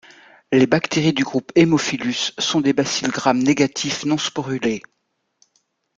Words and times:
Les 0.51 0.65
bactéries 0.65 1.13
du 1.13 1.23
groupe 1.23 1.51
Haemophilus 1.55 2.33
sont 2.39 2.59
des 2.59 2.73
bacilles 2.73 3.09
Gram 3.09 3.37
négatif 3.37 4.03
non 4.03 4.17
sporulés. 4.17 4.81